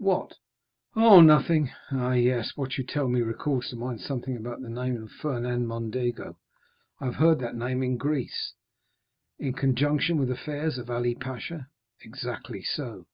"What?" 0.00 0.34
"Oh, 0.94 1.20
nothing!" 1.20 1.72
"Ah, 1.90 2.12
yes; 2.12 2.52
what 2.56 2.78
you 2.78 2.84
tell 2.84 3.08
me 3.08 3.20
recalls 3.20 3.70
to 3.70 3.74
mind 3.76 4.00
something 4.00 4.36
about 4.36 4.60
the 4.60 4.70
name 4.70 4.96
of 5.02 5.10
Fernand 5.10 5.66
Mondego. 5.66 6.36
I 7.00 7.06
have 7.06 7.16
heard 7.16 7.40
that 7.40 7.56
name 7.56 7.82
in 7.82 7.96
Greece." 7.96 8.52
"In 9.40 9.54
conjunction 9.54 10.16
with 10.18 10.28
the 10.28 10.34
affairs 10.34 10.78
of 10.78 10.88
Ali 10.88 11.16
Pasha?" 11.16 11.66
"Exactly 12.00 12.62
so." 12.62 13.08